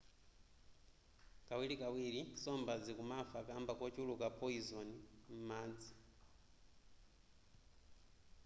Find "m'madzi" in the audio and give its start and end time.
5.45-5.93